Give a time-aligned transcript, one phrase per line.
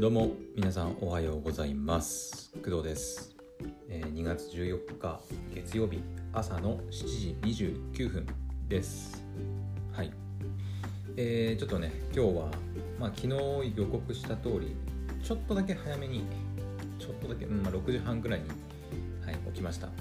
[0.00, 2.50] どうも皆さんおはようございます。
[2.64, 3.36] 工藤です、
[3.90, 5.20] えー2月14日
[5.54, 6.00] 月曜日
[6.32, 8.26] 朝の7時29分
[8.66, 9.22] です。
[9.92, 10.10] はい。
[11.18, 12.50] えー、ちょっとね今日は
[12.98, 13.34] まあ昨日
[13.76, 14.74] 予告した通り
[15.22, 16.24] ちょっとだけ早めに
[16.98, 18.48] ちょっとだけ、うんまあ、6時半ぐらいに、
[19.22, 19.88] はい、起きました。
[19.88, 19.92] は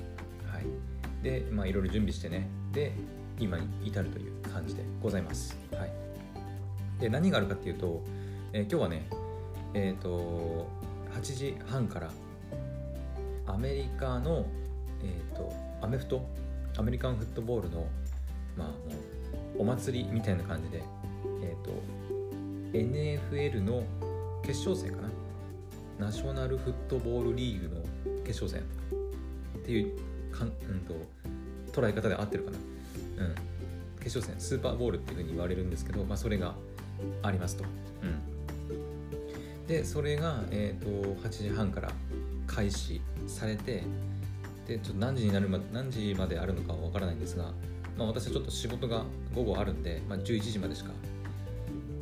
[0.62, 1.22] い。
[1.22, 2.48] でまあいろいろ準備してね。
[2.72, 2.94] で
[3.38, 5.58] 今に至るという感じでございます。
[5.74, 5.92] はい。
[7.02, 8.02] で何があるかっていうと、
[8.54, 9.10] えー今日はね
[9.74, 10.68] えっ、と
[11.14, 12.10] 8時半から
[13.48, 14.46] アメリカの、
[15.04, 16.26] えー、とアメフト
[16.78, 17.88] アメリカンフットボールの、
[18.56, 18.68] まあ、
[19.58, 20.84] お祭りみたいな感じで、
[21.42, 21.72] えー、と
[22.74, 23.84] NFL の
[24.44, 25.10] 決勝戦かな？
[26.08, 27.82] ナショナルフットボールリーグの
[28.24, 28.62] 決勝戦
[29.58, 30.00] っていう
[30.32, 30.96] かん、うん、と
[31.74, 32.58] 捉え方で合ってるかな、
[33.26, 33.36] うん、
[34.02, 36.56] 決勝戦スーパーボールっていうふうに言われるんですけど、まあ、それが
[37.22, 37.66] ありますと。
[38.04, 38.39] うん。
[39.70, 41.92] でそれが、えー、と8時半から
[42.48, 43.84] 開始されて
[44.68, 47.54] でちょっと何時になるま何時まであるのかはわからないんですが、
[47.96, 50.90] まあ、私はちょっと仕事が午後あるんで、まあ、11時までしか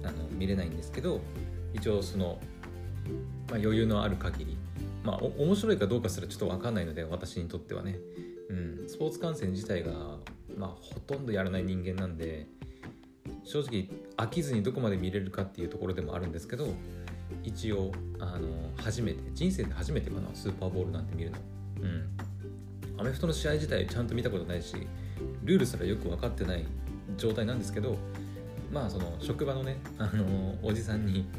[0.03, 1.19] あの見れないんですけど
[1.73, 2.39] 一応その、
[3.49, 4.57] まあ、余裕のある限り
[5.03, 7.97] まあ面白いかどうかすらちょっと分かんないので私にとってはね、
[8.49, 9.91] うん、スポーツ観戦自体が、
[10.57, 12.47] まあ、ほとんどやらない人間なんで
[13.43, 16.69] 正直飽きずにどこまで見れるかっていうところでもあるんですけど
[17.43, 18.47] 一応あの
[18.77, 21.37] 初めて人生で初めてかなスーパーボールなんて見るの。
[21.81, 22.17] うん。
[22.99, 24.75] アメフトの試合自体ちゃんと見たことないし
[25.43, 26.65] ルールすらよく分かってない
[27.15, 27.95] 状態なんですけど
[28.71, 31.29] まあその職場のねあのおじさんに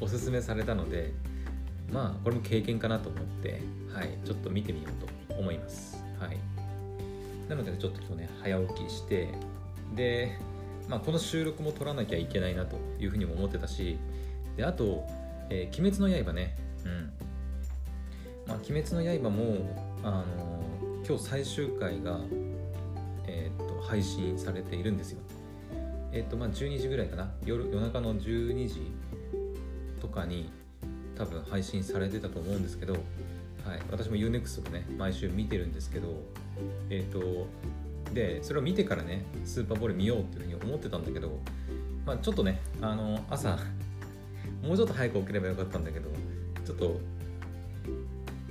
[0.00, 1.12] おすすめされたので
[1.92, 3.60] まあこれも経験かなと思って
[3.92, 6.02] はいちょっと見てみようと思います。
[6.20, 6.38] はい。
[7.48, 9.28] なのでちょっと今日ね早起きして
[9.94, 10.38] で
[10.88, 13.98] まあこの収録も撮らなきゃいけないなというふうにも思ってたし
[14.56, 15.06] であと
[15.50, 17.12] えー鬼滅の刃ね、うん。
[18.46, 20.58] まあ、鬼滅の刃も、あのー
[21.06, 22.20] 今日最終回が、
[23.26, 25.20] えーっと、配信されているんですよ。
[26.12, 27.30] えーっと、まあ、12時ぐらいかな。
[27.44, 28.92] 夜、夜中の12時
[30.00, 30.50] とかに
[31.16, 33.02] 多分配信されてたと思うんですけど、はい。
[33.90, 36.08] 私も UNEXT でね、毎週見てるんですけど、
[36.90, 37.46] えっと、
[38.12, 41.38] で、それを見てからね、スーパーボール見ようっていうふうに思ってたんだけど、
[42.04, 43.58] まあ、ちょっとね、あの朝、
[44.62, 46.08] もうちょっと早く起きればよかったんだけど
[46.64, 47.00] ちょっと、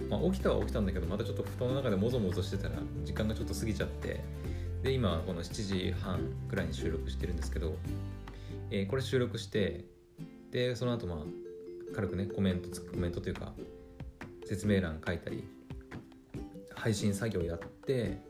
[0.10, 4.24] まあ、起きたは起きたんだけどまたちょっと布団の中でもぞもぞしてたら時間がちょっと過ぎちゃって
[4.84, 6.20] で今この7時半
[6.50, 7.76] くらいに収録してるんですけど、
[8.72, 9.86] えーこれ収録して
[10.52, 11.18] でその後まあ
[11.96, 13.54] 軽くねコメントつコメントというか
[14.46, 15.44] 説明欄書いたり
[16.76, 18.22] 配信作業やって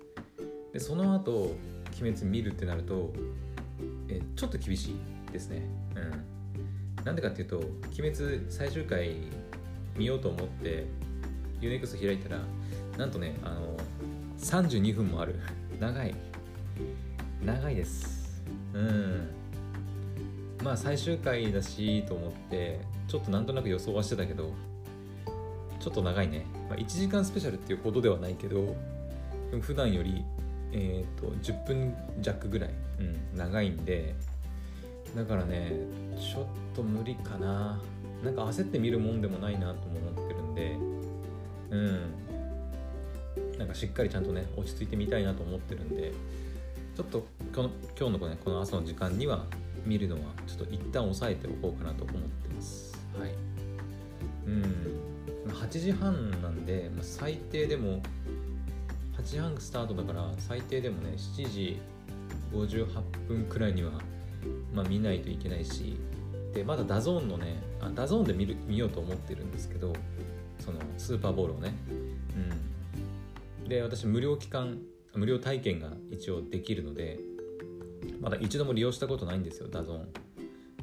[0.74, 1.56] でその後
[2.02, 3.12] 鬼滅見るってなると、
[4.08, 5.64] えちょっと厳しいですね。
[5.96, 6.37] うん。
[7.07, 7.59] なんでかっていうと
[7.97, 9.16] 「鬼滅」最終回
[9.95, 10.85] 見ようと思って
[11.62, 12.41] UNEXT 開いたら
[12.97, 13.78] なんとねあの
[14.38, 15.35] 32分もある。
[15.79, 16.13] 長い。
[17.46, 18.44] 長いです。
[18.73, 19.28] うん。
[20.62, 24.51] まあ最終回だしと思ってちょっとなんとなく予想はしてたけど
[25.79, 28.75] ちょっと長いね、まあ、1時間スペシャルっていうほどではないけど
[29.62, 30.25] 普段より
[30.73, 32.69] えっ、と10分弱ぐらい、
[33.00, 33.03] う
[33.35, 34.13] ん、長いんで
[35.17, 35.72] だからね
[36.16, 36.45] ちょっ
[36.75, 37.81] と無理かな。
[38.23, 40.78] なんか焦って見るもんでもないなとも思ってるんで
[41.72, 42.00] うん。
[43.57, 46.11] なんかしっかりちゃんとね落ち着いてみたいなと思ってるんで
[46.95, 47.69] ちょっとこの
[48.00, 49.45] 今日のね、この朝の時間には
[49.85, 52.97] 見るのはちょっと一旦抑えておこうかなと思ってます。
[53.19, 53.34] はい。
[54.45, 54.61] うん。
[55.47, 58.01] まあ8時半なんで、まあ、最低でも
[59.17, 61.79] 8時半スタートだから最低でもね7時
[62.51, 63.91] 58分くらいには
[64.78, 65.98] まあ、見ないといけないし
[66.54, 69.92] でまだ DAZN のねあ DAZN で見る見ようと思ってるんですけど
[70.60, 71.74] そのスーパーボウルをね。
[73.64, 73.68] うん。
[73.68, 74.78] で私無料期間
[75.16, 77.18] 無料体験が一応できるので
[78.22, 80.08] まだ一度も利用したことないんですよ DAZN。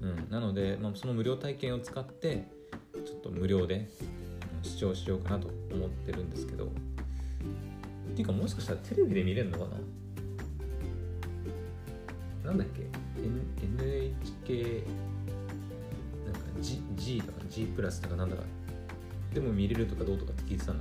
[0.02, 0.31] うん。
[0.31, 2.49] なので、まあ、その無料体験を使って
[3.06, 3.88] ちょっと無料で
[4.62, 6.67] 視聴しようかなと思ってるんですけど。
[6.67, 6.69] っ
[8.17, 9.70] ていうかもしかしたらテレビで見れるのかな？
[12.50, 12.82] なんだっけ、
[13.64, 14.84] NHK
[16.25, 18.43] なんか G, G とか G プラスとかなんだか。
[19.34, 20.78] でも見れるとかどうとかって聞いてたな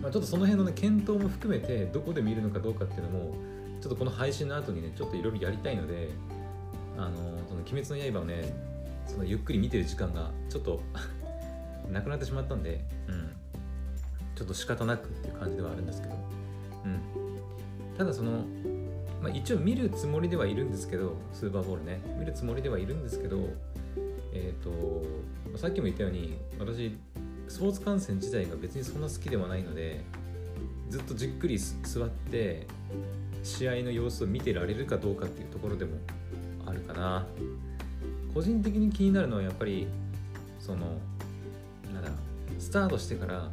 [0.00, 3.34] まあちょっとその辺のね検討も含めてどこで見るのかどうかっていうのも
[3.80, 6.10] ちょっとこの配信の後にねちょっといろいろやりたいので
[6.96, 7.14] あの
[7.48, 8.54] その「鬼滅の刃」をね
[9.06, 10.80] そのゆっくり見てる時間がちょっと
[11.92, 13.30] なくなってしまったんで、うん、
[14.34, 16.14] ちょっと仕方なくっていう感じではあるんですけど、
[16.84, 18.44] うん、ただその
[19.24, 21.98] まあ、一応見るつもりではいるんですけどスーパーボールね。
[22.18, 23.38] 見るつもりではいるんですけど
[24.34, 26.94] えっ、とさっきも言ったように私
[27.48, 30.04] スポーツ観戦自体が別にそんな好きではないので
[30.90, 32.66] ずっとじっくり座って
[33.42, 35.92] 試合の様子を見てられるかどうかっていうところでも
[36.66, 37.26] あるかな。
[38.34, 39.86] 個人的に気になるのはやっぱり
[40.60, 40.98] その
[41.94, 42.10] なんだ
[42.58, 43.50] スタートしてから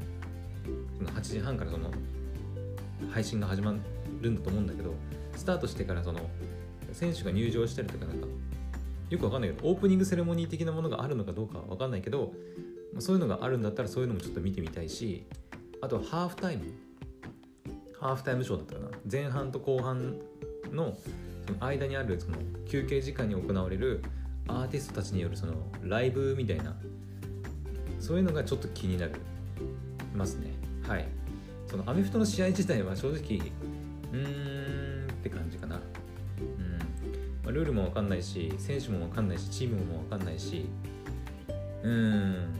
[1.16, 1.90] 8時半からその
[3.10, 3.74] 配信が始ま
[4.20, 4.94] るんだと思うんだけど
[5.42, 6.20] スタートしてからその
[6.94, 8.28] 選手が入場したりとかなんか
[9.10, 12.32] よくわかんないけどオープニングセレモニー的なものがあるのかどうかはわかんないけど
[13.00, 15.26] そういうのがあるんだったらそういうのもちょっと見てみたいし
[15.82, 16.66] あとハーフタイム。
[18.00, 18.90] ハーフタイムショーだったかな。
[19.12, 20.18] 前半と後半
[20.72, 20.96] の
[21.48, 24.04] その間にあるその休憩時間に行われる
[24.48, 25.54] アーティストたちによるその
[25.84, 26.76] ライブみたいな
[28.00, 29.14] そういうのがちょっと気になる
[30.16, 30.52] ますね。
[30.88, 31.08] はい。
[31.68, 33.40] そのアメフトの試合自体は正直
[34.14, 34.61] うーん
[35.22, 35.76] って感じかな。
[35.78, 36.80] うん、
[37.44, 40.66] まあ、ルールも分かんないし選手も分かんないしチームも分かんないし
[41.84, 42.54] うん。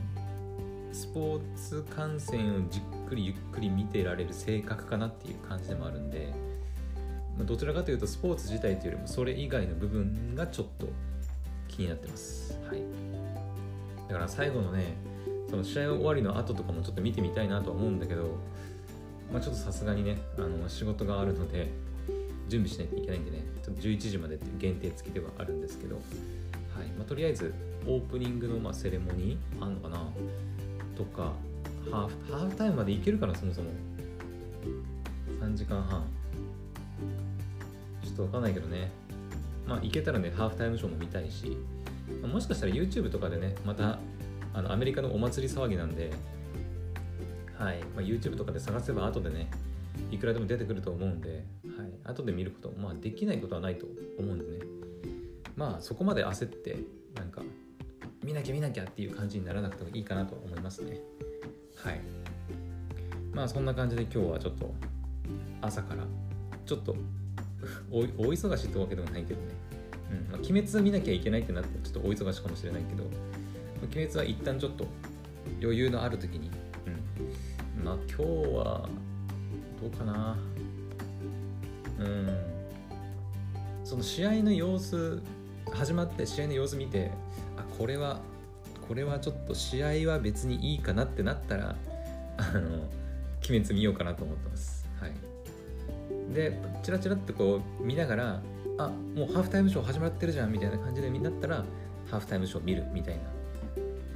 [0.94, 6.34] スポーツ観戦をじっくりゆっくり見てられる性格かなっていう感じでもあるんで、
[7.38, 10.88] まあ、どちらかというとスポーツ自体というよりもそれ以外の部分がちょっと
[11.68, 12.60] 気になってます。
[12.68, 12.82] はい。
[14.08, 14.98] だから最後のね
[15.50, 18.38] その試合終わりの後とかもちょっと見てみたいなとは思うんだけど
[19.32, 21.70] まあちょっとさすがにねあの仕事があるので
[22.52, 26.04] 準備しないといけないんでねちょっと11時までっていう限定付きではあるんですけどはい。
[26.98, 27.54] まあ、とりあえず
[27.88, 30.06] オープニングのまあセレモニーあんのかな？
[30.98, 31.32] とか
[31.90, 33.70] ハーフタイムまでいけるかなそもそも。
[35.42, 36.06] 3時間半。
[38.04, 38.92] ちょっとわかんないけどね。
[39.66, 41.58] まあ行けたらねハーフタイムショーも見たいし、
[42.22, 44.00] まあもしかしたら YouTube とかでねまた
[44.54, 46.12] あのアメリカのお祭り騒ぎなんで
[47.58, 49.50] はい、まあ、YouTube とかで探せば後でね
[50.10, 51.44] いくらでも出てくると思うんで、
[52.04, 53.86] 後で見ること、まあ、できないことはないと
[54.18, 54.66] 思うんでね。
[55.56, 56.78] まあそこまで焦って
[57.16, 57.42] なんか
[58.24, 61.00] 見なきゃ見なきゃっていう感じにならなくてもいいかなと思いますね。
[61.76, 62.02] はい。
[63.34, 64.74] まあそんな感じで今日はちょっと
[65.62, 66.04] 朝から
[66.66, 66.96] ちょっと
[67.92, 69.48] 大大忙しってわけでもないけどね、
[70.12, 73.04] うんまあ、鬼滅見なきゃいけないってなってちょっと大忙しかもしれないけど
[73.84, 74.86] 鬼滅は一旦ちょっと
[75.62, 76.52] 余裕のある時に、
[77.78, 78.24] うん、まあ今日
[78.54, 78.90] は
[79.82, 80.38] どうかな。
[82.02, 82.52] うん。
[83.84, 85.22] その試合の様子
[85.72, 87.12] 始まって試合の様子見て
[87.58, 88.20] あこれは
[88.88, 91.76] これはちょっと試合は別にいいかなってなったら
[92.38, 92.90] あの
[93.50, 94.86] 鬼滅見ようかなと思ってます。
[95.00, 95.14] はい。
[96.34, 98.42] でチラチラってこう見ながら
[98.78, 101.66] あもうハーフタイムショー始まってるじゃんみたいな感じでみんなったら
[102.10, 103.30] ハーフタイムショー見るみたいな、ま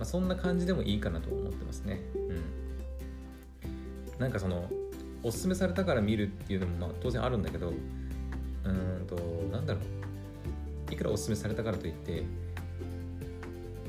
[0.02, 2.02] あ、そんな感じでもいいかなと思ってますね。
[2.16, 2.18] う
[4.18, 4.20] ん。
[4.20, 4.70] なんかその
[5.25, 7.74] おすすめされたから見るっていうのもまあ当然あるんだけど
[8.63, 9.16] うんと
[9.51, 10.94] なんだろう。
[10.94, 12.24] いくらおすすめされたからといって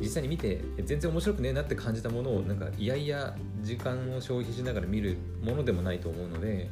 [0.01, 6.71] 実際に見て全然面白くねえなって感じたものをなんかいやいや時間を消費しながら見るものでもないと思うので、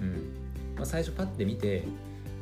[0.00, 0.74] うん。
[0.74, 1.84] まあ、最初パッて見て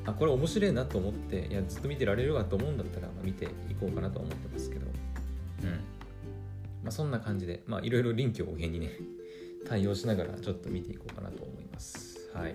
[0.05, 3.49] あこれ面白いなと思っていやずっと見てられるわと思うんだったら、まあ、見てい
[3.81, 4.87] こうかなと思ってますけど、
[5.65, 5.71] うん。
[5.71, 5.79] ま
[6.89, 8.91] あ、そんな感じでいろいろ臨機応変にね
[9.69, 12.31] 対応しながらちょっと見ていこうかなと思います。
[12.33, 12.55] はい。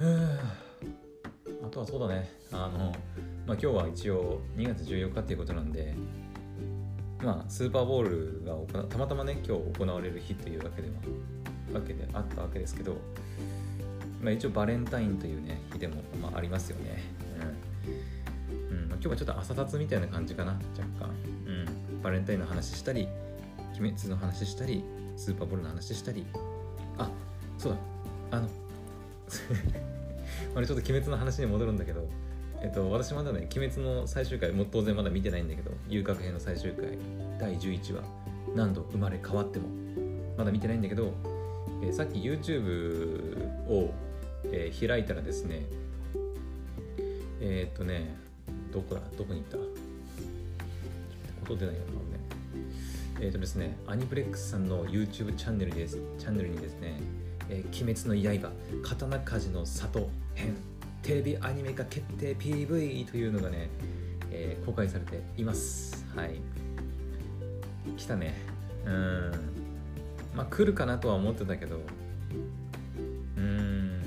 [0.00, 1.68] あ。
[1.70, 2.30] とはそうだね。
[2.52, 2.92] あの
[3.46, 5.94] まあ、今日は一応2月14日っていうことなんで、
[7.22, 10.94] まあ、スーパーボールがたまたまね今日行われる日というわけでは
[11.78, 12.96] わけであったわけですけど、
[14.20, 17.02] まあ、一応バレンタインというね日でも、まあ、ありますよね、
[18.70, 18.78] うん。
[18.78, 18.88] うん。
[18.88, 21.10] まあ、今日はちょっと朝立つみたいな感じかな若干、
[21.46, 23.08] うん、バレンタインの話したり
[23.78, 24.84] 鬼滅の話したり
[25.16, 26.59] スーパーボールの話したりあ
[27.60, 27.78] そうだ
[28.38, 28.48] あの
[30.56, 32.08] あれちょっと鬼滅の話に戻るんだけど
[32.62, 36.88] えっと、私まだね、鬼滅の最終回、も当然まだ見てないんだけど、遊郭編の最終回、
[37.38, 38.02] 第11話、
[38.54, 39.66] 何度生まれ変わっても、
[40.36, 41.10] まだ見てないんだけど、
[41.82, 43.94] えー、さっき YouTube を、
[44.44, 45.64] えー、開いたらですね、
[47.40, 48.14] えー、っとね、
[48.70, 49.00] どこだ？
[49.16, 49.56] どこに行った？
[51.50, 51.92] 音出ないよな、ね。
[53.22, 55.98] えっとですね、アニプレックスさんの YouTube チャンネルです。
[56.18, 57.00] チャンネルにですね、
[57.50, 58.52] えー、鬼滅の刃、
[58.82, 60.54] 刀鍛冶の里編
[61.02, 63.68] テレビアニメ化決定 PV というのがね、
[64.30, 66.06] えー、公開されています。
[66.14, 66.40] はい。
[67.96, 68.34] 来たね。
[68.86, 69.32] うん。
[70.34, 71.80] まあ来るかなとは思ってたけど。
[73.36, 74.00] うん。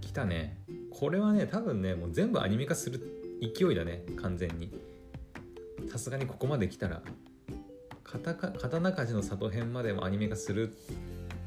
[0.00, 0.56] 来たね。
[0.90, 3.00] これはね多分ねもう全部アニメ化する
[3.42, 4.04] 勢いだね。
[4.16, 4.72] 完全に。
[5.88, 7.02] さすがにここまで来たら。
[8.04, 10.72] 刀鍛冶の里編までもアニメ化するっ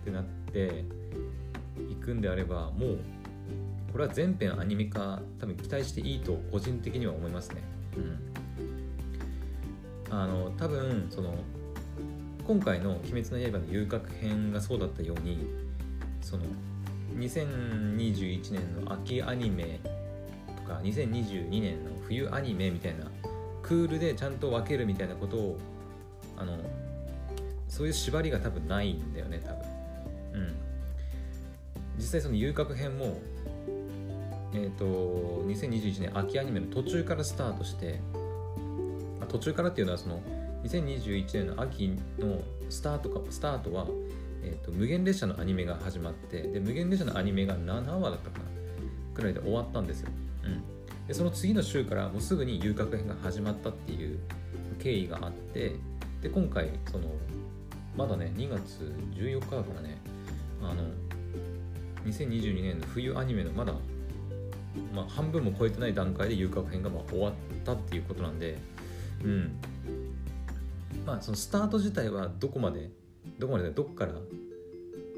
[0.06, 3.00] てなっていくんであればもう
[3.92, 7.62] これは全編アニメ化多分期待していいと個人的には思いますね。
[7.98, 8.32] うん。
[10.10, 11.36] あの多分その
[12.46, 15.48] 今回の「鬼滅の刃」の遊郭編がそうだったように
[16.22, 16.44] その
[17.18, 19.80] 2021年の秋アニメ
[20.58, 23.10] とか2022年の冬アニメみたいな
[23.62, 25.58] クールでちゃんと分けるみたいなことを
[26.38, 26.58] あの
[27.68, 29.61] そういう縛りが多分ないんだよね多分
[32.12, 33.20] 際その遊郭編も
[34.54, 38.00] えっ、ー、と2021年秋アニメの途中からスタートして
[39.30, 40.22] 途中からっていうのはその
[40.64, 41.90] 2021年の秋
[42.20, 43.88] のスタートかスタートは、
[44.44, 48.46] えーと、無限列車のアニメが始まってで無限列車のアニメが7話だったかな
[49.14, 50.10] くらいで終わったんですよ、
[50.46, 54.20] うん、でその次の週からもうすぐに遊郭編が始まったっていう
[54.80, 55.76] 経緯があって
[56.22, 57.08] で今回その
[57.96, 59.98] まだね2月14日からね
[60.62, 60.84] あの
[62.06, 63.74] 2022年の冬アニメのまだ、
[64.94, 68.58] まあ、半分も超えてない段階で遊郭編がまあ終わったっていうことなんで
[69.24, 69.52] うん。
[71.06, 72.90] まあそのスタート自体はどこまで
[73.40, 74.14] どこまでどこから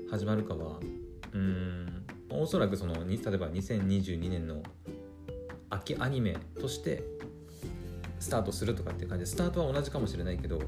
[0.10, 0.80] 始まるかは
[1.34, 2.06] うん。
[2.30, 4.64] おそらくその例えば2022年の
[5.70, 7.04] 秋アニメとして
[8.20, 10.60] スタートするとかっていう感じでスタートは同じかもしれないけど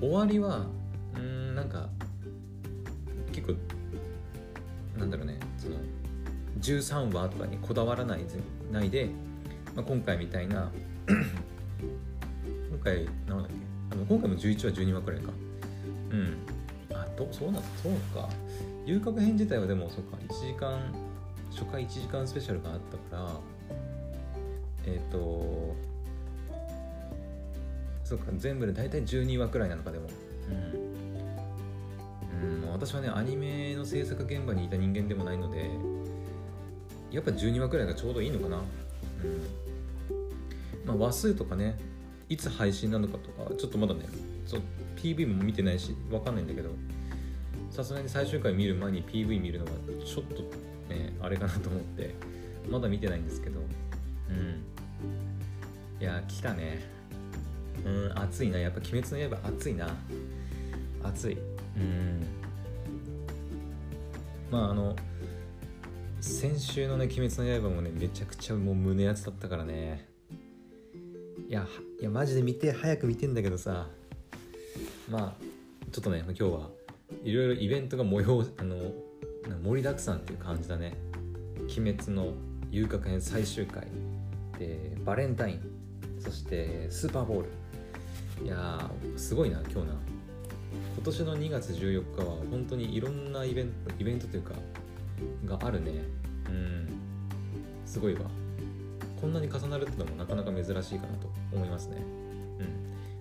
[0.00, 0.66] 終わりは
[1.16, 1.88] うんなんか
[3.32, 3.54] 結構
[4.98, 5.38] なんだろうね。
[5.58, 5.76] その
[6.60, 8.20] 13話とかにこだわらない
[8.72, 9.10] ないで、
[9.74, 10.70] まあ、今回みたいな
[11.06, 13.54] 今回なんだっけ
[13.90, 15.32] あの今回も11話12話くらいか。
[16.10, 16.36] うん。
[16.94, 18.28] あどそうなのそうか。
[18.86, 20.16] 遊郭編自体はでもそうか。
[20.28, 20.80] 1時間
[21.50, 23.40] 初回1時間スペシャルがあったから
[24.86, 25.74] えっ、ー、と
[28.04, 30.08] そうか全部で大体12話くらいなのかでも。
[30.50, 31.07] うん。
[32.42, 35.70] うん私はねアニメの制作現場にいた人間でもないので
[37.10, 38.58] やっぱ12話くらいがちょうどいいのかな。
[38.58, 38.64] うん。
[40.84, 41.78] まあ話数とかね
[42.28, 44.00] いつ配信なのかとかちょっとまだね
[44.46, 44.60] そう
[44.96, 46.70] PV も見てないし分かんないんだけど
[47.70, 49.70] さすがに最終回見る前に PV 見るのは
[50.04, 50.42] ちょっと
[50.92, 52.14] ねあれかなと思って
[52.70, 53.60] まだ見てないんですけど。
[54.30, 54.64] うん。
[56.00, 56.80] いや来たね。
[57.84, 58.58] うん暑いな。
[58.58, 59.88] やっぱ鬼滅の刃暑いな。
[61.02, 61.38] 暑い。
[61.78, 62.26] うん。
[64.50, 64.96] まああの
[66.20, 70.08] 先週のね「鬼滅の刃」もねめちゃくちゃもう胸熱だったからね。
[71.48, 71.66] いや
[72.00, 73.88] いやマジで見て早く見てんだけどさ。
[75.10, 75.44] まあ
[75.90, 76.70] ちょっとね今日は
[77.24, 78.92] いろいろイベントが模様あの
[79.62, 80.96] 盛りだくさんっていう感じだね。
[81.60, 82.34] 鬼滅の
[82.70, 83.86] 遊郭編最終回。
[84.58, 85.60] でバレンタイン。
[86.18, 87.48] そしてスーパーボール。
[88.44, 90.17] いやすごいな今日な。
[90.98, 94.52] 今年の2月14日は本当にいろんなイベントイベントというか
[95.46, 95.92] があるね。
[96.48, 96.88] うん。
[97.86, 98.22] すごいわ。
[99.20, 101.98] こんなに重なるってのもなかなか珍しいかなと思いますね。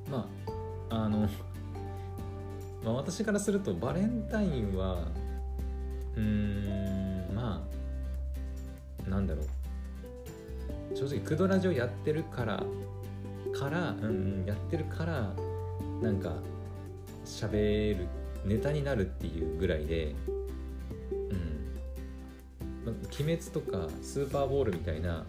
[0.07, 0.27] うん、ま
[0.89, 1.29] ああの、
[2.83, 5.07] まあ、私からするとバレンタインは
[6.15, 7.63] うーんま
[9.05, 10.97] あなんだろう。
[10.97, 12.63] 正直クドラジオやってるから
[13.53, 15.31] からうんやってるから
[16.01, 16.33] なんか
[17.27, 18.07] 喋る
[18.45, 20.15] ネタになるっていうぐらいで
[22.85, 22.97] うん。
[23.19, 25.25] 鬼滅とかスーパーボールみたいな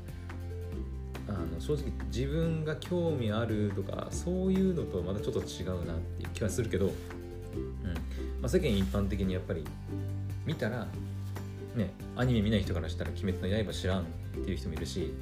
[1.29, 6.93] あの正直自分が興味あるとかそういうのとまたちょっと違うなっていう気はするけど、うん。
[8.41, 9.65] ま、世間一般的にやっぱり
[10.47, 10.87] 見たら
[11.75, 14.05] ねアニメ見ない人からしたら「鬼滅の刃」知らんっ
[14.45, 15.13] ていう人もいるし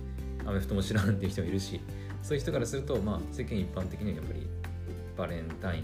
[0.45, 1.81] アメフトも知らんっていう人もいるし
[2.23, 4.47] そういう人からすると、まあ、世間一般的にはやっぱり
[5.17, 5.83] バレンタイン、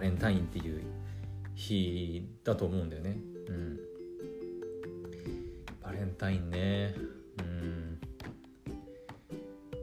[0.00, 0.80] バレンタインっていう
[1.54, 3.18] 日だと思うんだよね。
[3.48, 3.78] うん、
[5.82, 6.94] バレンタインね。
[7.38, 8.00] うん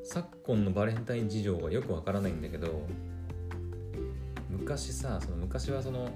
[0.04, 2.88] 昨今のバレンタイン事情がよくわからないんだけど
[4.50, 6.10] 昔さその昔はその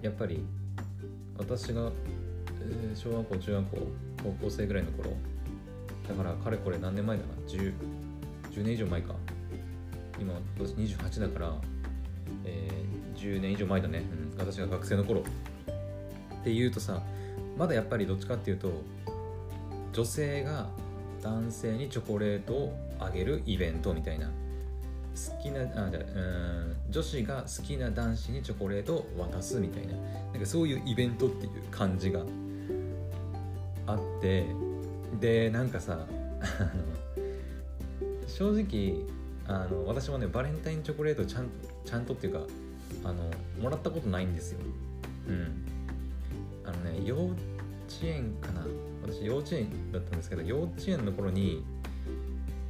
[0.00, 0.44] やっぱり
[1.36, 1.90] 私が、
[2.60, 3.76] えー、小学校中学校
[4.22, 5.10] 高校生ぐらいの頃
[6.08, 7.72] だからかれこれ何年前だな？10,
[8.52, 9.16] 10年以上前か
[10.20, 11.60] 今私28だから、
[13.18, 15.20] 10年以上前だね、うん、私が学生の頃。
[15.20, 17.02] っていうとさ
[17.56, 18.70] まだやっぱりどっちかっていうと
[19.92, 20.68] 女性が
[21.20, 24.30] 男性にチョコレートをあげるイベントみたいな。
[25.18, 29.94] 好きなあじゃうん女子が好きな男子にチョコレートを渡すみたいな。
[30.32, 32.20] なんかそういうイベントっていう感じが
[33.86, 34.46] あって。
[35.20, 35.98] でなんかさ
[38.26, 39.04] 正直
[39.46, 41.48] あの私もねバレンタインチョコレートちゃん
[41.84, 42.40] ちゃんとっていうか
[43.04, 43.30] あの
[43.60, 44.60] もらったことないんですよ。
[45.28, 45.64] うん。
[46.64, 47.36] あのね幼稚
[48.02, 48.66] 園かな。
[49.02, 51.64] 私幼稚園だったんですけど幼稚園の頃に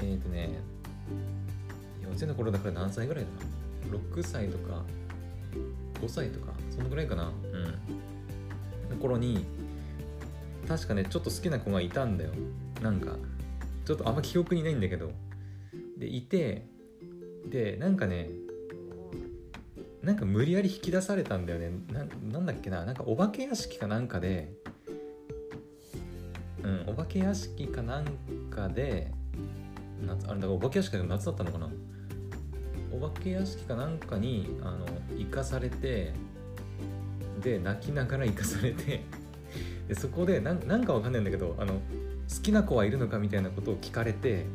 [0.00, 0.50] えっ、ー、とね
[2.02, 3.30] 幼幼稚園の頃だから何歳ぐらいだ
[3.96, 4.82] 6歳とか
[6.00, 7.24] 5歳とかそのぐらいかな。
[7.24, 8.90] うん。
[8.90, 9.44] の頃に
[10.66, 12.30] 確かねちょっと好きな子がいたんだよ。
[12.82, 13.16] なんか
[13.84, 15.10] ちょっとあんま記憶にないんだけど。
[15.98, 16.64] でいて
[17.50, 18.28] でなんかね
[20.08, 21.70] なんか無理やり引き出されたんだよね。
[22.32, 22.82] なんだっけな。
[22.86, 24.50] なんかお化け屋敷かなんかで
[26.62, 28.06] うんお化け屋敷かなん
[28.48, 29.12] かで
[30.00, 31.68] 夏あれだからお化け屋敷でも夏だったのかな。
[32.90, 34.86] お化け屋敷かなんかにあの
[35.18, 36.14] 行かされて
[37.42, 39.02] で泣きながら行かされて
[39.88, 41.80] でそこでななんかわかんないんだけどあの好
[42.42, 44.46] きな子はいるのかみたいなことを聞かれて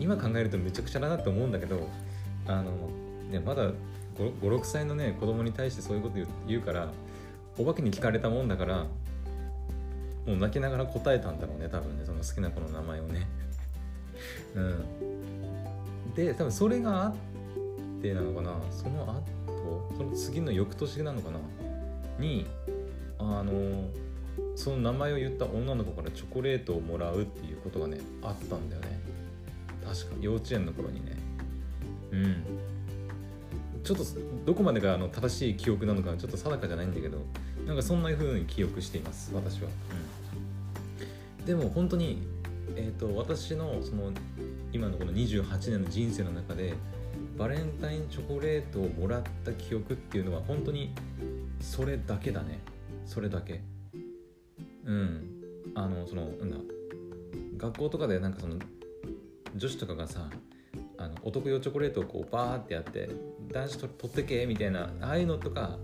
[0.00, 1.88] 今考えるとめちゃくちゃだなって思うんだけど
[2.48, 2.72] あの、
[3.30, 3.70] ね、まだ
[4.20, 6.88] 56歳のね子供に対してそういうこと言うから
[7.58, 8.86] お化けに聞かれたもんだから
[10.26, 13.26] もう泣きながら答えたんだろうね多分ねその好きな子の名前をね。
[14.54, 16.14] うん。
[16.14, 17.14] で多分それがあっ
[18.02, 18.52] てなのかな。
[18.70, 21.38] その後その次の翌年なのかな。
[22.18, 22.46] に
[23.18, 23.88] あの
[24.56, 29.00] その名前を言った女の子からチョコレートをもらうっていうことがねあったんだよね。
[29.84, 31.16] 確か幼稚園の頃にね。
[33.82, 34.04] ちょっと
[34.44, 37.18] どこまでがあの正しい記憶なのかちょっと定かじゃないんだけど
[37.66, 39.68] なんかそんな風に記憶しています私は、
[41.40, 42.22] うん、でも本当に
[42.76, 44.12] えーと、私のその
[44.72, 46.74] 今のこの28年の人生の中で
[47.36, 50.92] バレンタインチョコレートをもらった記憶っていうのは本当に
[51.60, 52.60] それだけだね。
[53.06, 53.60] それだけ。
[54.84, 55.26] うん。
[55.74, 56.56] あのそのなんだ
[57.56, 58.56] 学校とかでなんかその
[59.54, 60.28] 女子とかがさ
[60.96, 63.10] あのお得用チョコレートをこうバーってやって
[63.52, 65.78] 男子と取ってけみたいなああいうのとか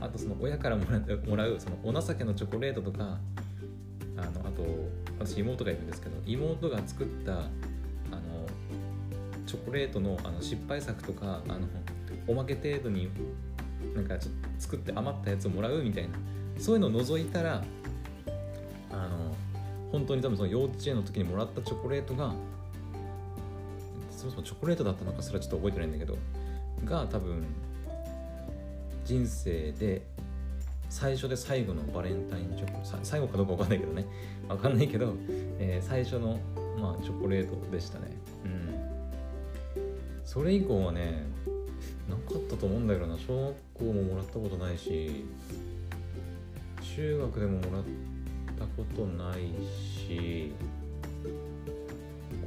[0.00, 3.18] あとその親からもらもらうそのお情けのチョコレートとか
[4.16, 4.64] あのあと
[5.18, 7.48] 私妹がいるんですけど妹が作ったあの
[9.46, 11.66] チョコレートのあの失敗作とかあの
[12.26, 13.10] おまけ程度に
[13.94, 16.10] なんかちょっと作って余ったやつをもらうみたいな
[16.58, 17.62] そういうのを除いたら
[18.92, 19.34] あの
[19.92, 22.32] 本当に多分その幼稚園の時にもらったチョコレートが
[24.10, 26.16] そもそもチョコレートだったのかすらちょっと覚えてないんだけど
[26.84, 27.44] が多分
[29.04, 30.02] 人生で
[30.88, 34.06] 最初で最後のバレンタインチョコ最後かどうか分かんないけどね。
[34.48, 35.14] 分かんないけど、
[35.58, 36.38] えー、最初の、
[36.78, 38.06] まあ、チョコレートでしたね。
[38.44, 38.70] うん。
[40.24, 41.24] それ以降はね
[42.08, 43.16] なかったと思うんだけどな。
[43.18, 45.24] 小学校ももらったことないし
[46.96, 47.82] 中学でももらっ
[48.58, 49.38] たことない
[49.78, 50.52] し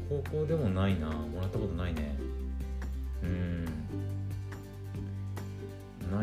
[0.09, 1.07] 高校でもないな。
[1.07, 2.15] もらったことないね。
[3.23, 3.62] うん。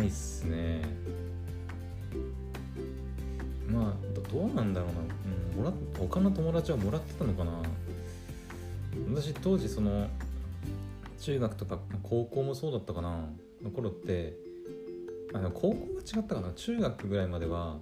[0.00, 0.82] ないっすね。
[3.68, 5.00] まあどうなんだろうな、
[5.60, 7.52] うん、もら他の友達はもらってたのかな。
[9.14, 10.08] 私当時その
[11.20, 13.28] 中学とか高校もそうだったかな。
[13.62, 14.34] の頃って
[15.34, 16.52] あの高校は違ったかな。
[16.54, 17.78] 中学ぐらいまでは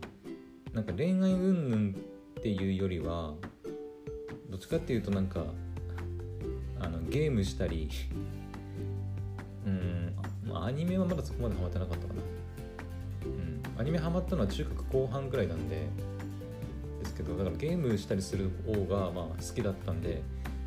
[0.73, 1.91] なんか恋愛云々
[2.41, 3.35] っていうよりは
[4.51, 5.45] どっちかっていうとなんか
[6.81, 7.89] あのゲームしたり
[10.51, 12.21] うんアニメはまだそこまでハマってなかったかな。
[13.27, 13.81] うん。
[13.81, 15.87] アニメハマったのは中学後半ぐらいなんで
[17.01, 20.23] ですけどだからゲームしたりする方がまあ好きだったんで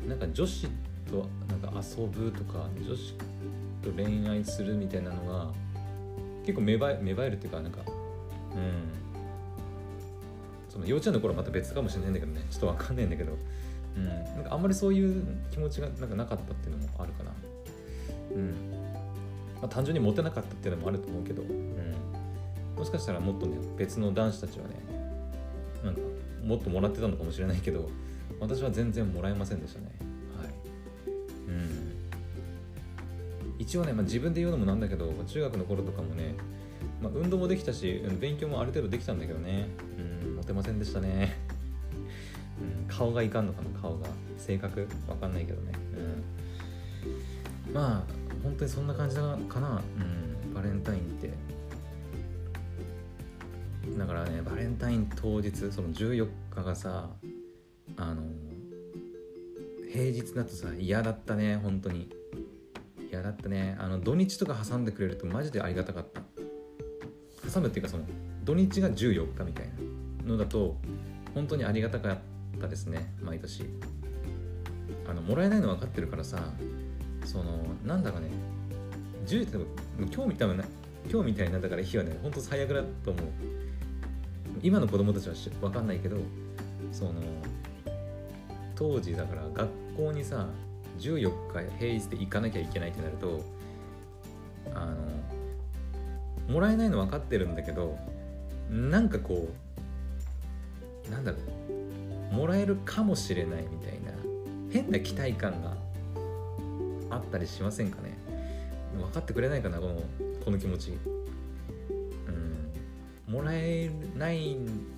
[0.06, 0.68] なんか女子
[1.10, 3.14] となんか遊ぶとか女子
[3.82, 5.52] と恋愛するみたいなのが
[6.44, 7.80] 結構芽生え芽生えるっていうかなんか
[8.54, 9.02] うん。
[10.72, 12.46] その幼稚園の頃はまた別かもしれないんだけどね。
[12.50, 13.32] ちょっとわかんないんだけど、
[13.94, 17.31] うん、なんかあんまりそういう気持ちがなんかなかったっていうのもあるかな。
[19.62, 21.94] まあ単純にモテなかったっていうのもあると思うけどうん。
[22.76, 24.74] もしかしたらもっとね別の男子たちはね
[25.84, 26.00] なんか
[26.44, 27.88] もっともらってたのかもしれないけど
[28.40, 29.86] 私は全然もらえませんでしたね。
[30.36, 30.48] はい。
[31.48, 31.92] うん。
[33.58, 36.34] 一応ね、まあ、自分で言うのもなんだけど中学の頃とかもね、
[37.00, 39.68] まあ、運動もできたし勉強もある程度できたんだけどね
[40.24, 41.36] うんモテませんでしたね、
[42.60, 44.08] うん、顔がいかんのかな顔が。
[44.38, 44.88] 性格？
[45.08, 45.72] わかんないけどね。
[47.68, 47.72] うん。
[47.72, 50.54] まあ本当にそんな感じだかなうん。
[50.54, 51.30] バレンタインって。
[53.96, 57.10] だからねバレンタイン当日その14日がさ
[57.96, 58.22] あの
[59.90, 62.10] 平日だとさ嫌だったね本当に。
[63.10, 63.76] 嫌だったね。
[63.78, 66.22] あの土日とか挟んでくれるとマジでありがたかった。
[67.52, 68.04] 挟むっていうかその
[68.44, 69.66] 土日が14日みたい
[70.24, 70.76] なのだと
[71.34, 72.18] 本当にありがたかっ
[72.60, 73.64] たですね毎年。
[75.06, 76.38] あのもらえないの分かってるからさ
[77.24, 77.44] その
[77.84, 78.28] なんだかね
[79.26, 79.58] 10って
[80.14, 80.64] 今日みたいな
[81.10, 83.24] 今日みたいなだから日はねほんと最悪だと思う。
[84.62, 86.18] 今の子供たちは分かんないけど
[86.92, 87.14] その
[88.76, 90.46] 当時だから学校にさ
[90.98, 93.40] 14日平日で行かなきゃいけないってなると
[94.74, 97.96] あのもらえないの分かってるんだけど
[98.70, 99.48] なんかこ
[101.08, 101.38] うなんだろ
[102.30, 104.12] うもらえるかもしれないみたいな
[104.72, 105.76] 変な期待感が
[107.12, 108.16] あったりしませんかね？
[108.96, 110.02] 分かってくれないかなこの
[110.44, 110.92] この気持ち。
[113.28, 113.32] うん。
[113.32, 114.92] もらえないん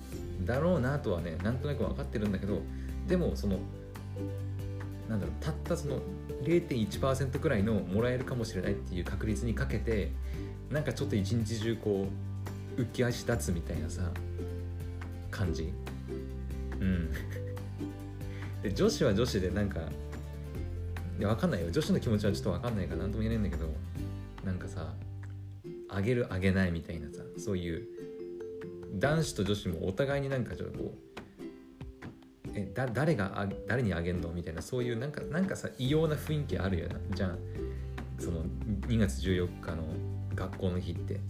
[0.45, 2.61] だろうなとはねなんとなく分かってるんだけど
[3.07, 3.59] でもその
[5.09, 5.99] なんだろうたったその
[6.43, 10.11] 0.1%くらいのもらえるかもしれないっていう確率にかけて
[10.69, 12.07] なんかちょっと一日中こ
[12.77, 14.11] う浮き足立つみたいなさ
[15.31, 15.71] 感じ。
[16.79, 17.11] うん。
[18.63, 19.79] で女子は女子でなんか
[21.17, 21.71] いや分かんないよ。
[21.71, 23.69] 女子の気持ちはちょっと分かんないから何とも言えないんだけど
[24.43, 24.93] なんかさ
[25.89, 27.87] あげるあげないみたいなさそういう
[28.95, 30.93] 男子と女子もお互いになんかちょっとこ
[32.45, 36.95] うえだ誰があ誰にあげんのみたいなそういうなんかなんかさ異様な雰囲気あるよな。
[37.13, 37.37] じゃあ
[38.21, 38.43] その
[38.87, 39.83] 2月14日の
[40.35, 41.15] 学校の日って。
[41.15, 41.21] うん。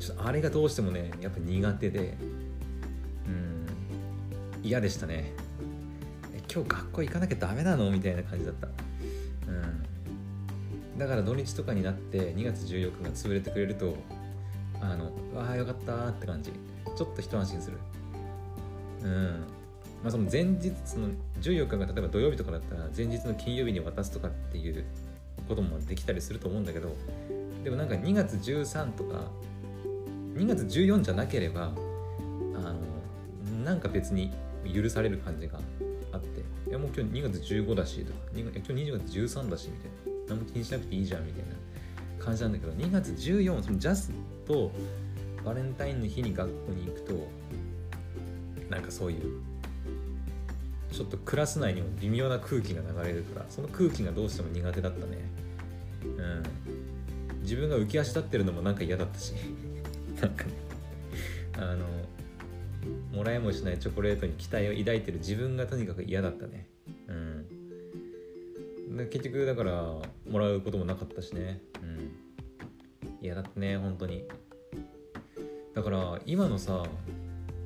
[0.00, 2.16] ちょっとあれがどうしてもねやっぱ苦手で
[3.26, 3.66] うん
[4.62, 5.32] 嫌でしたね。
[5.32, 5.43] え
[6.54, 7.90] 今日学校行かなきゃダメなの？
[7.90, 8.68] みたいな感じだった。
[8.68, 8.70] う
[10.96, 10.98] ん。
[10.98, 13.96] だから土日とかになって2月14日が潰れてくれると
[14.80, 16.52] あのわあよかったって感じ。
[16.52, 17.78] ちょっと一安心する。
[19.02, 19.44] うん。
[20.04, 21.08] まあその前日の
[21.40, 24.84] 14日が例えば土曜日とかだったら前日の金曜日に渡すとかっていう
[25.48, 26.94] こともできたりすると思うんだけど
[27.64, 29.30] でもなんか2月13とか
[30.34, 31.72] 2月14じゃなければ
[32.54, 32.74] あの
[33.64, 34.30] なんか別に
[34.72, 35.58] 許される感じが
[36.74, 40.14] やもう今日2月15だしとか今日2月13だしみたいな。
[40.28, 44.10] 何も気にしなくていいじゃんみたいな感じなんだけど2月14そのジャス
[44.46, 44.70] と
[45.44, 47.28] バレンタインの日に学校に行くと
[48.70, 49.42] なんかそういう
[50.90, 55.18] ちょっとクラス内にも微妙な空気が流れるからその空気がどうしても苦手だったね。
[56.04, 57.42] うん。
[57.42, 59.34] 自分が浮き足立ってるのもなんか嫌だったし。
[60.22, 60.52] なんかね。
[61.58, 61.84] あの
[63.12, 66.66] もらえもしないチョコレートに期待を抱いてる自分がとにかく嫌だったね。
[67.08, 68.96] うん。
[68.96, 69.72] で結局だから
[70.30, 71.60] もらうこともなかったしね。
[71.82, 72.10] うん。
[73.20, 74.24] 嫌だったね本当に。
[75.74, 76.84] だから今のさ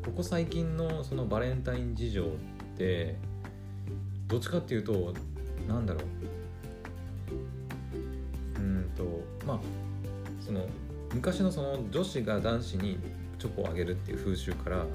[0.04, 2.26] ここ最近のそのバレンタイン事情っ
[2.78, 3.16] て
[4.26, 5.14] どっちかっていうと
[5.66, 6.04] なんだろう。
[8.60, 9.04] うんと
[9.46, 9.60] まあ
[10.40, 10.66] その
[11.12, 12.98] 昔のその女子が男子に
[13.38, 14.86] チョコをあげるっていう風習から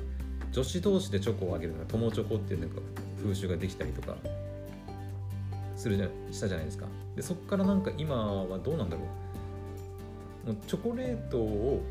[0.53, 2.79] 女子同士でチョコをあげるのが友チョコっていうなんか
[3.21, 4.15] 風習ができたりとか
[5.75, 6.85] するじゃしたじゃないですか。
[7.15, 9.03] でそっからなんか今はどうなんだろ
[10.45, 10.47] う。
[10.47, 11.83] もうチョコレートを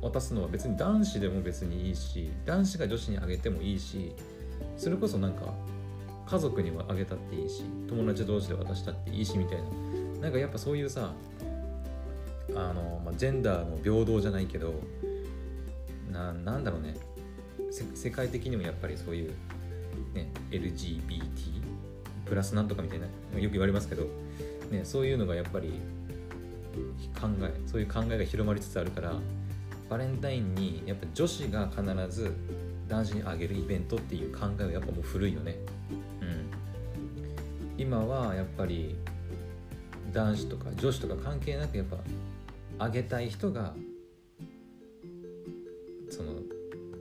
[0.00, 4.12] 渡すのは別に男子でも別にいいし男子が女子にあげてもいいし
[4.76, 5.52] それこそなんか
[6.26, 9.64] 家族にもあげたっていいし友達同士で渡したっていいしみたいな。
[10.22, 11.12] なんかやっぱそういうさ
[12.54, 14.72] あの、まあ、ジェンダーの平等じゃないけど
[16.10, 16.94] ななんだろうね。
[17.94, 19.30] 世界的にもやっぱりそういう、
[20.14, 21.22] ね、LGBT
[22.26, 24.04] プラスなんとかみたいなよく言われますけど、
[24.70, 25.80] ね、そういうのがやっぱり
[27.20, 29.14] 考えそういう考えが広まりつつあるから
[29.88, 31.82] バレンタインにやっぱ女子が必
[32.14, 32.34] ず
[32.88, 35.56] 男子にあげるイベントっていう考えはやっぱもう古いよね。
[36.20, 36.50] うん。
[37.76, 38.96] 今はやっぱり
[40.12, 41.96] 男子とか女子とか関係なくやっぱ
[42.78, 43.74] あげたい人が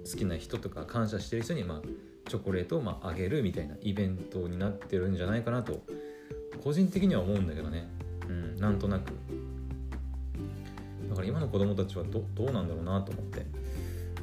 [0.10, 1.82] 好きな人とか感謝してる人にまあ
[2.30, 5.82] チョコレートをまあげるみたいなイベントになってるんじゃないかなと
[6.64, 7.88] 個人的には思うんだけどね
[8.28, 9.14] うんなんとなく。
[11.10, 13.46] だから今の子供たちはどどうなんだろうなと思って、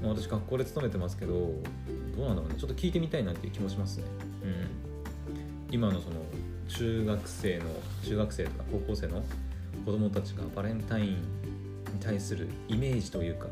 [0.03, 2.57] まあ、私学校で勤めてますけどどうなんだろうね。
[2.59, 4.05] ちょっと聞いてみたいなっていう気もしますね。
[4.43, 5.75] うん。
[5.75, 6.17] 今のその
[6.69, 7.65] 中学生の
[8.05, 9.25] 中学生とか高校生の
[9.85, 11.19] 子供たちがバレンタインに
[12.01, 13.47] 対するイメージというか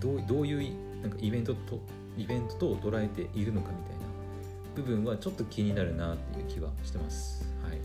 [0.00, 1.80] どうどういうなんかイベントと
[2.16, 4.00] イベントと捉えているのかみたいな
[4.74, 7.48] 部分はちょっと気になるなっていう気はしてます。
[7.62, 7.78] はい。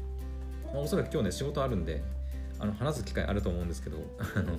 [0.73, 2.03] まあ、おそらく今日ね仕事あるんで
[2.59, 3.97] あの話す機会あると思うんですけど
[4.35, 4.57] あの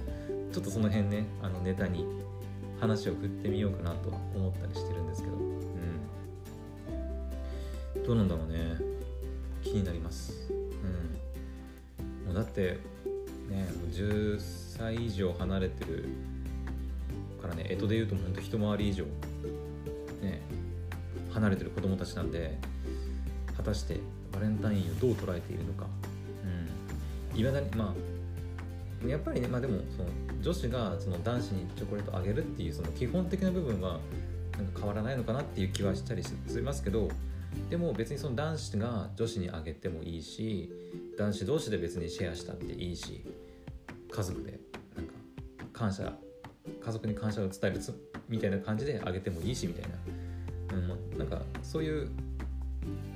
[0.53, 2.05] ちょっとその辺ねあのネタに
[2.81, 5.40] 話を振ってみようかなとは思ったりしてるんですけど、う
[8.01, 8.97] ん、どうなんだろうね。
[9.62, 10.33] 気になります。
[10.51, 10.53] う
[12.03, 12.79] ん、もうだって
[13.49, 16.09] ねもう10歳以上離れてる
[17.47, 19.05] からね干支で言うとほんと一回り以上
[20.23, 20.43] ね
[21.33, 22.59] 離れてる子供たちなんで
[23.57, 24.01] 果たして
[24.33, 25.87] バレンタインをどう捉えているのか。
[27.33, 27.41] うん。
[27.41, 27.95] いまだにま
[29.05, 30.09] あやっぱりねまあでもその
[30.43, 33.99] 女子がその男子にチョコレートあげるっていうその基本的な部分は
[34.57, 36.33] なんか変わらないのかなっていう気はしたりし
[36.63, 37.09] ますけど
[37.71, 40.71] でも別にその男子が女子にあげてもいいし
[41.19, 43.23] 男子同士で別にシェアしたっていいし
[44.11, 44.59] 家族で
[44.97, 45.13] なんか
[45.73, 46.13] 感謝
[46.87, 47.81] 家族に感謝を伝える
[48.29, 52.09] みたいな感じであげてもいいしみたいな、うん、なんかそういう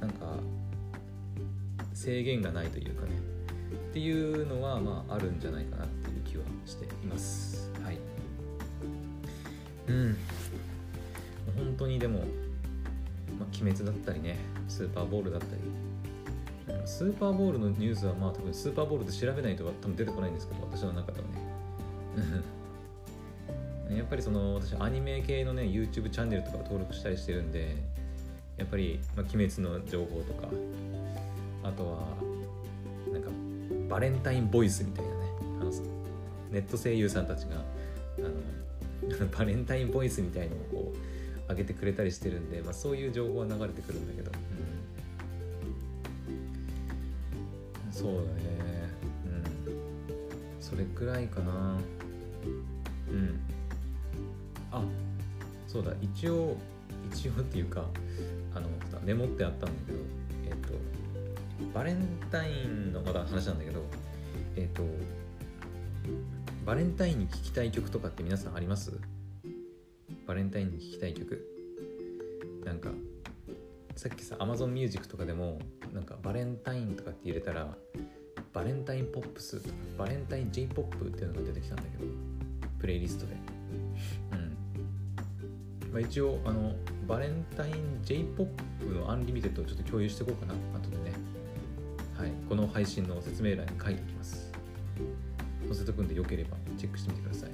[0.00, 0.34] なんか
[1.94, 3.12] 制限がないというかね。
[3.90, 7.70] っていうのはまああるんじゃないかなっていう気はしています。
[7.84, 7.98] はい。
[9.86, 10.16] うん。
[11.56, 12.20] 本当にでも、
[13.38, 15.62] まあ、鬼滅だったりねスーパーボールだったり。
[16.86, 22.59] スーパーボールのニュースはまあ多分スーパーボールで調べないと多分出てこないんですけど私の中ではね。
[23.96, 27.76] やっぱりその私アニメ系のね YouTube チャンネルとか登録したりしてるんで
[28.56, 30.48] やっぱり、まあ、鬼滅の情報とか
[31.62, 31.98] あとは
[33.12, 33.30] なんか
[33.88, 35.16] バレンタインボイスみたいなね
[35.60, 35.72] あの
[36.50, 37.56] ネット声優さんたちが
[38.18, 44.30] あの バレンタインボイスみたいのをこう上げてくれたりしてるんで、まあ、そういう情報は流れてくるんだけど、
[47.88, 48.26] うん、そうだね。
[49.26, 49.28] う
[49.70, 50.60] ん。
[50.60, 51.76] それくらいかな。
[53.10, 53.39] うん。
[54.72, 54.82] あ
[55.66, 55.92] そうだ。
[56.00, 56.56] 一応
[57.12, 57.84] 一応っていうか
[58.54, 58.68] あの
[59.04, 59.98] メモってあったんだけど
[60.46, 60.74] えっ、と
[61.74, 63.82] バレンタインのまだ話なんだけど
[64.56, 64.82] えっ、と
[66.64, 68.92] バレンタインに聴きたい曲とかって皆さんあります？
[70.26, 71.46] バレンタインに聴きたい曲。
[72.64, 72.90] なんか
[73.96, 75.58] さっきさ Amazon Music とかでも
[75.92, 77.76] なんかバレンタインとかって入れたら
[78.52, 82.04] バレンタインポップスとかバレンタイン J-POP っていうのが出てきたんだけど
[82.78, 83.59] プレイリストで。
[85.92, 86.72] まあ一応あの
[87.06, 91.12] バレンタイン J-POP のアンリミテッドをちょっと共有していこうかな後でね。
[92.16, 94.52] はいこの配信の説明欄に書いておきます。
[95.66, 97.50] 載せとくんでよければチェックしてみてください、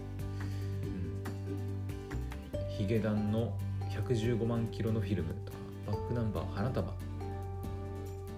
[2.56, 3.52] うん、ヒゲダンの
[3.90, 6.92] 115万キロのフィルムとかバックナンバー花束。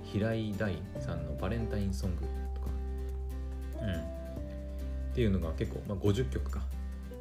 [0.04, 2.22] 平井大さんのバレンタインソング
[2.54, 2.68] とか。
[3.82, 3.94] うん。
[3.94, 6.62] っていうのが結構、まあ、50曲か、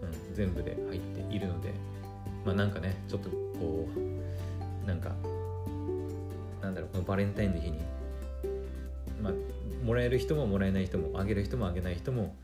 [0.01, 1.73] うん、全部で入っているので。
[2.47, 5.11] まあなんかねちょっとこうなんか
[6.61, 7.79] なんだろうこのバレンタインの日に
[9.21, 9.33] まあ
[9.85, 12.35] もらえる人ももらえない人もあげる人もあげない人も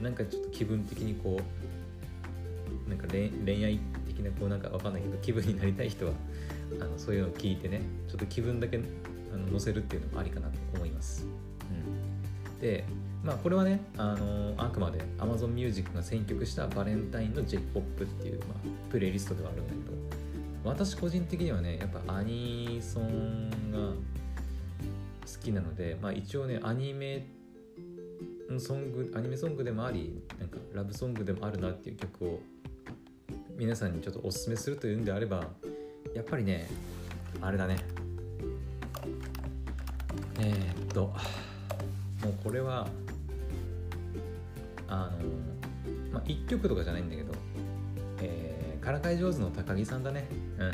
[0.00, 1.40] なんかちょっと気分的にこ
[2.86, 6.12] うなんか恋愛的なこうなんかわかんないけど気分になりたい人は
[6.80, 11.26] あのそういうのを聞いてねちょっと気分だけあの乗せるっていうのもありかなと思います。
[12.54, 12.84] うん、で
[13.26, 19.96] まあこれはねあのあくまで Amazon Music が選曲したバレンタインの J-POP っていう、まあ、プレイリストではあるんだけど
[20.64, 23.94] 私個人的にはねやっぱアニソンが好
[25.42, 27.26] きなので、まあ、一応ねアニメ
[28.60, 32.40] ソングアニメソングでもありなんかラブソングでもあるなっていう曲を
[33.56, 35.48] 皆さんにちょっとおすすめするというんであれば
[36.14, 36.68] やっぱりね
[37.40, 37.76] あれだね。
[40.38, 41.12] えー、っと
[42.22, 42.88] もうこれは
[44.88, 47.32] あのまあ1曲とかじゃないんだけど
[48.20, 50.26] えー、からかい上手の高木さんだね。
[50.58, 50.72] うん。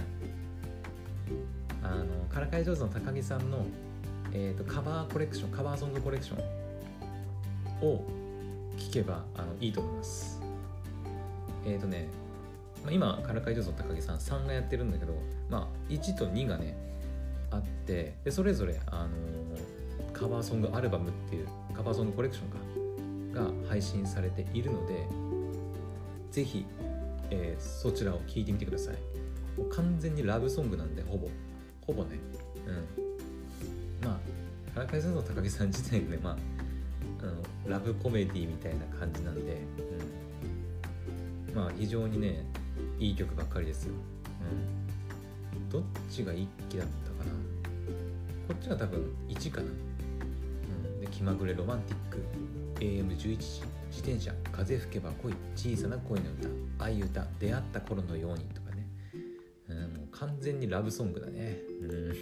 [1.85, 3.67] あのからかい上手の高木さんの、
[4.33, 8.05] えーと、とカバーコレクションカバーソングコレクションを
[8.79, 10.41] 聴けばあのいいと思います。
[11.65, 12.09] えっ、ー、とね
[12.85, 15.15] まあ、今からかい上手の高木さん3がやってるんだけど、
[15.49, 16.77] まあ、1と2がね
[17.51, 22.57] あってでそれぞれ、あのー、カバーソングアルバムっていうカバーソングコレクションか。
[23.33, 25.07] が配信されているので
[26.31, 26.67] ぜひ、
[27.31, 28.95] えー、そちらを聴いてみてください。
[29.59, 31.29] もう完全にラブソングなんでほぼ。
[31.87, 32.19] ほぼね。
[32.67, 34.07] うん。
[34.07, 34.19] ま
[34.73, 36.37] あからかい上手の高木さん自体がねまあ
[37.23, 39.59] あのラブコメディみたいな感じなんで、
[41.49, 42.47] うん、まあ非常にね
[42.99, 43.95] いい曲ばっかりですよ、
[45.55, 47.33] うん、どっちが1期だったかな。
[48.49, 52.62] こっちが多分1かな、うん、で気まぐれロマンティック。
[52.83, 53.39] AM11 時
[53.91, 56.27] 自転車風吹けば恋小さな恋の
[56.77, 58.89] 歌愛歌出会った頃のようにとかね、
[59.69, 61.59] うん、もう完全にラブソングだね。
[61.81, 62.13] うん。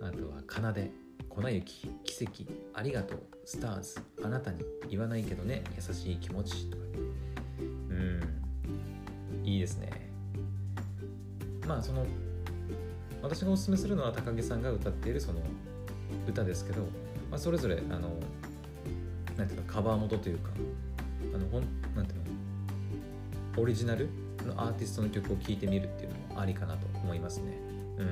[0.00, 0.90] あとは奏で
[1.28, 6.90] 粉雪奇跡ありがとうスターズあなたに言わないけどね優しい気持ちとかね。
[7.90, 9.44] うん。
[9.44, 10.10] いいですね。
[11.66, 12.06] まあその
[13.22, 15.40] 私がおすすめするのは高木さんが歌っているその
[16.26, 16.82] 歌ですけど、
[17.30, 18.18] まあ、それぞれあの
[19.42, 20.50] なんていうのカバー元というか
[21.34, 21.62] あのほん
[21.96, 22.18] なんていう
[23.56, 24.08] のオリジナル
[24.46, 27.58] のアーティストの曲を聴いてみるっていうのもありかなと思いますね。
[27.98, 28.04] う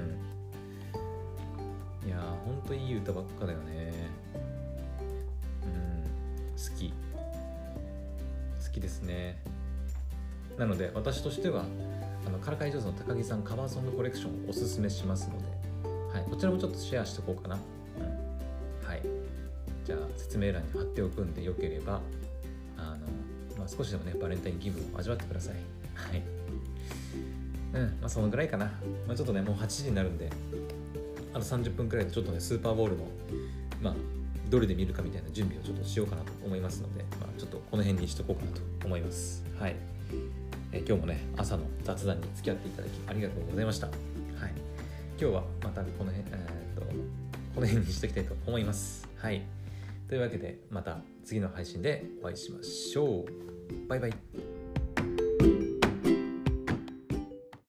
[2.04, 2.08] ん。
[2.08, 3.92] いやーほんといい歌ばっかだよね。
[5.62, 6.02] うん。
[6.56, 6.92] 好き。
[6.92, 6.94] 好
[8.72, 9.40] きですね。
[10.58, 11.64] なので私としては
[12.26, 15.44] あのカラカイ上手の高木さんカバーソングコレクションをおすすめしますので、
[16.12, 17.56] はい、こちらもちょっとシェアしておこうかな、
[20.30, 22.00] 説明欄に貼っておくんでよければ
[22.76, 22.98] あの、
[23.58, 25.54] まあ、少しでもねバレンタイン気分を味わってください。
[25.92, 26.22] はい。
[27.74, 28.66] うんまあそのぐらいかな、
[29.06, 30.28] まあ、ちょっとねもう8時になるんで
[31.34, 33.04] あと30分くらいでちょっとねスーパーボールの
[33.82, 33.94] まあ
[34.48, 39.44] どれで見るかみたいな準備をちょっとしようかなと思いますので、まあ、ちょっとこの辺にしとこうかなと思います。
[39.58, 39.74] はい。
[40.70, 43.88] え今日もね朝の雑談に付き合っていただきありがとうございました。
[43.88, 43.96] はい、
[45.20, 46.92] 今日はまたこの辺、えー、っと
[47.56, 49.08] この辺にしておきたいと思います。
[49.16, 49.42] はい、
[50.10, 53.88] というわけでまた次の配信でお会いしましょう。
[53.88, 54.29] バイバイ。